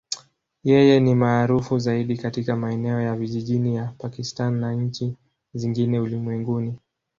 Yeye 0.63 0.99
ni 0.99 1.15
maarufu 1.15 1.79
zaidi 1.79 2.17
katika 2.17 2.55
maeneo 2.55 3.01
ya 3.01 3.15
vijijini 3.15 3.75
ya 3.75 3.87
Pakistan 3.97 4.53
na 4.59 4.73
nchi 4.73 5.15
zingine 5.53 5.99
ulimwenguni. 5.99 6.75